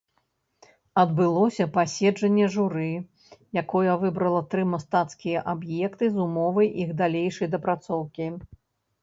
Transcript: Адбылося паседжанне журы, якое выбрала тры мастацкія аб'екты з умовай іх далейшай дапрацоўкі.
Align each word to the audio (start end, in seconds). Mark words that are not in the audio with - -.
Адбылося 1.01 1.65
паседжанне 1.75 2.47
журы, 2.55 2.85
якое 3.63 3.91
выбрала 4.05 4.41
тры 4.55 4.63
мастацкія 4.73 5.45
аб'екты 5.55 6.11
з 6.17 6.25
умовай 6.25 6.73
іх 6.87 6.97
далейшай 7.05 7.47
дапрацоўкі. 7.59 8.33